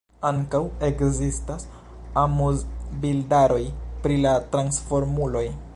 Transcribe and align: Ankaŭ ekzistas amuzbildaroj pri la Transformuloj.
Ankaŭ 0.27 0.61
ekzistas 0.87 1.67
amuzbildaroj 2.23 3.63
pri 4.07 4.21
la 4.25 4.35
Transformuloj. 4.55 5.47